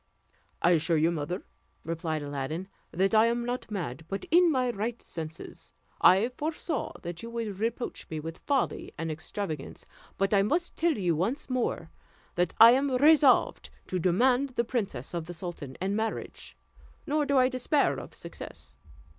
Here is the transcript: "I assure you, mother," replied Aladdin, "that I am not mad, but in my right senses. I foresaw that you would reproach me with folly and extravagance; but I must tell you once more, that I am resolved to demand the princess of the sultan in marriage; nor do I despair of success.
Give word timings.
"I 0.63 0.71
assure 0.71 0.97
you, 0.97 1.11
mother," 1.11 1.43
replied 1.83 2.23
Aladdin, 2.23 2.67
"that 2.89 3.13
I 3.13 3.27
am 3.27 3.45
not 3.45 3.69
mad, 3.69 4.03
but 4.07 4.25
in 4.31 4.49
my 4.51 4.71
right 4.71 4.99
senses. 4.99 5.71
I 6.01 6.29
foresaw 6.29 6.93
that 7.03 7.21
you 7.21 7.29
would 7.29 7.59
reproach 7.59 8.09
me 8.09 8.19
with 8.19 8.39
folly 8.39 8.91
and 8.97 9.11
extravagance; 9.11 9.85
but 10.17 10.33
I 10.33 10.41
must 10.41 10.75
tell 10.75 10.97
you 10.97 11.15
once 11.15 11.51
more, 11.51 11.91
that 12.33 12.55
I 12.59 12.71
am 12.71 12.89
resolved 12.95 13.69
to 13.85 13.99
demand 13.99 14.55
the 14.55 14.63
princess 14.63 15.13
of 15.13 15.27
the 15.27 15.35
sultan 15.35 15.77
in 15.79 15.95
marriage; 15.95 16.57
nor 17.05 17.23
do 17.23 17.37
I 17.37 17.47
despair 17.47 17.99
of 17.99 18.15
success. 18.15 18.77